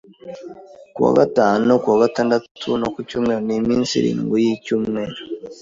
Ku 0.93 0.99
wa 1.05 1.11
gatanu, 1.19 1.69
Ku 1.81 1.87
wa 1.91 1.99
gatandatu 2.05 2.69
no 2.79 2.87
ku 2.93 2.99
Cyumweru 3.07 3.41
ni 3.45 3.53
iminsi 3.59 3.93
irindwi 3.97 4.35
y'icyumweru. 4.45 5.17